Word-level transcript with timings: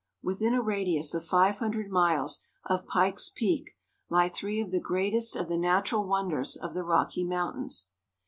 Within 0.23 0.55
a 0.55 0.63
radius 0.63 1.13
of 1.13 1.25
five 1.27 1.59
hundred 1.59 1.91
miles 1.91 2.43
of 2.65 2.87
Pikes 2.87 3.29
Peak 3.35 3.77
lie 4.09 4.29
three 4.29 4.59
of 4.59 4.71
the 4.71 4.79
greatest 4.79 5.35
of 5.35 5.47
the 5.47 5.59
natural 5.59 6.07
wonders 6.07 6.55
of 6.55 6.73
the 6.73 6.81
Rocky 6.81 7.23
Mountains. 7.23 7.91